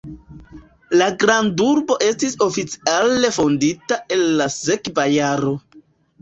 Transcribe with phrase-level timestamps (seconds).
[1.01, 5.55] La grandurbo estis oficiale fondita en la sekva jaro.